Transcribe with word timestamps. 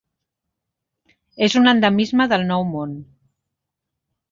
És 1.49 1.57
un 1.61 1.73
endemisme 1.73 2.29
del 2.33 2.49
Nou 2.55 2.67
Món. 2.73 2.99